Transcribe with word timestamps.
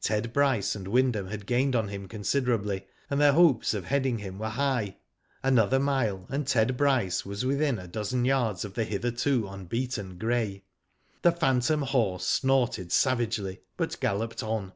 Ted 0.00 0.32
Bryce 0.32 0.76
and 0.76 0.86
Wyndham 0.86 1.26
had 1.26 1.44
gained 1.44 1.74
on 1.74 1.88
him 1.88 2.06
considerably, 2.06 2.86
and 3.10 3.20
their 3.20 3.32
hopes 3.32 3.74
of 3.74 3.84
heading 3.86 4.18
him 4.18 4.38
were 4.38 4.50
high. 4.50 4.98
Another 5.42 5.80
mile, 5.80 6.24
and 6.28 6.46
Ted 6.46 6.76
Bryce 6.76 7.26
was 7.26 7.44
within 7.44 7.76
a 7.76 7.88
dozen 7.88 8.24
yards 8.24 8.64
of 8.64 8.74
the 8.74 8.84
hitherto 8.84 9.48
unbeaten 9.48 10.18
grey. 10.18 10.62
The 11.22 11.32
phantom 11.32 11.82
horse 11.82 12.26
snorted 12.26 12.92
savagely, 12.92 13.62
but 13.76 13.98
galloped 13.98 14.44
on. 14.44 14.72